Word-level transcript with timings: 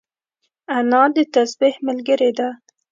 انا 0.77 1.03
د 1.15 1.17
تسبيح 1.35 1.75
ملګرې 1.87 2.31
ده 2.37 2.49